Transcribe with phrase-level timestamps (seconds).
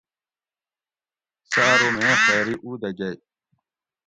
[1.51, 3.15] سہۤ ارو میں خویری اُو دہ گۤئ